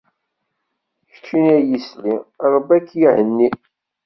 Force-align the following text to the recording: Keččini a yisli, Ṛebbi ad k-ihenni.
Keččini 1.11 1.51
a 1.57 1.57
yisli, 1.69 2.15
Ṛebbi 2.53 2.73
ad 2.77 2.83
k-ihenni. 2.87 3.49